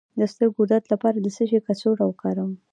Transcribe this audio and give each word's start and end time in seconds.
د 0.19 0.21
سترګو 0.31 0.61
درد 0.71 0.85
لپاره 0.93 1.17
د 1.19 1.27
څه 1.35 1.43
شي 1.49 1.59
کڅوړه 1.67 2.03
وکاروم؟ 2.07 2.51